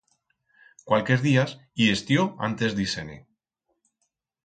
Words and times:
Cualques 0.91 1.21
días 1.27 1.53
i 1.85 1.91
estió 1.99 2.27
antes 2.51 2.77
d'ir-se-ne. 2.81 3.23